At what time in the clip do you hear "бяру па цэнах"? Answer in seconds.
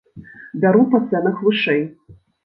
0.61-1.43